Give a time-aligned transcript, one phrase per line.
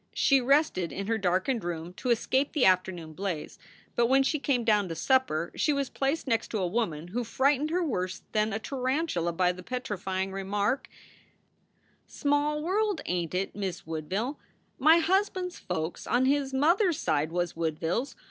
[0.15, 3.59] She rested in her darkened room to escape the afternoon blaze,
[3.95, 7.23] but when she came down to supper she was placed next to a woman who
[7.23, 10.89] frightened her worse than a tarantula, by the petrifying remark:
[12.07, 14.39] "Small world, ain t it, Miz Woodville?
[14.79, 18.15] My husband s folks on his mother s side was Woodvilles.